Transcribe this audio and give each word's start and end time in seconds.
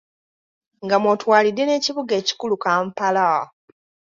Nga 0.83 0.95
mw’otwalidde 1.01 1.63
n'ekibuga 1.65 2.13
ekikulu 2.21 2.55
Kampala. 2.63 3.27